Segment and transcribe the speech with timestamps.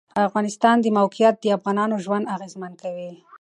[0.15, 3.11] د افغانستان د موقعیت د افغانانو ژوند اغېزمن کوي.